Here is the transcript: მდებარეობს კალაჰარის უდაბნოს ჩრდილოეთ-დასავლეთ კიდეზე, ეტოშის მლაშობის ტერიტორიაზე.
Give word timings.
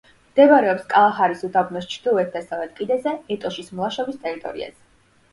მდებარეობს 0.27 0.85
კალაჰარის 0.93 1.43
უდაბნოს 1.47 1.85
ჩრდილოეთ-დასავლეთ 1.91 2.73
კიდეზე, 2.79 3.13
ეტოშის 3.35 3.69
მლაშობის 3.81 4.17
ტერიტორიაზე. 4.25 4.81